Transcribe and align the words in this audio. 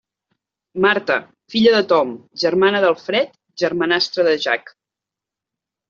Marta: 0.85 1.17
filla 1.55 1.75
de 1.77 1.83
Tom, 1.93 2.15
germana 2.47 2.83
d'Alfred, 2.87 3.39
germanastra 3.67 4.29
de 4.33 4.37
Jack. 4.49 4.77